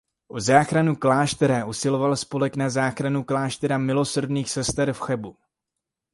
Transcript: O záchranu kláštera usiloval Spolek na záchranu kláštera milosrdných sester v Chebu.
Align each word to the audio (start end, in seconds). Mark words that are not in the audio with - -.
O 0.27 0.39
záchranu 0.39 0.95
kláštera 0.95 1.65
usiloval 1.65 2.15
Spolek 2.15 2.55
na 2.61 2.65
záchranu 2.77 3.21
kláštera 3.31 3.77
milosrdných 3.89 4.49
sester 4.55 4.87
v 4.97 4.99
Chebu. 5.05 5.31